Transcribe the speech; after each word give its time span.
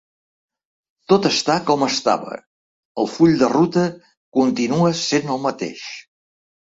Tot 1.13 1.27
està 1.29 1.57
com 1.67 1.83
estava, 1.87 2.33
el 3.03 3.09
full 3.17 3.37
de 3.43 3.51
ruta 3.55 3.87
continua 4.39 4.93
essent 4.97 5.35
el 5.37 5.43
mateix. 5.49 5.85